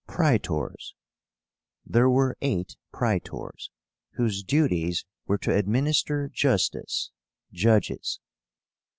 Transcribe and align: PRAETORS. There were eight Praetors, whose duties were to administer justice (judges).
PRAETORS. 0.07 0.95
There 1.85 2.09
were 2.09 2.35
eight 2.41 2.75
Praetors, 2.91 3.69
whose 4.13 4.41
duties 4.41 5.05
were 5.27 5.37
to 5.37 5.55
administer 5.55 6.27
justice 6.27 7.11
(judges). 7.53 8.19